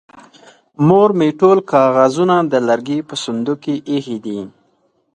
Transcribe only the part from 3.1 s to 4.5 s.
صندوق کې ايښې دي.